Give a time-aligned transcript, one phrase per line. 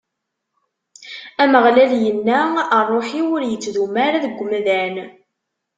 [1.43, 2.39] Ameɣlal inna:
[2.85, 4.95] Ṛṛuḥ-iw ur ittdumu ara deg umdan.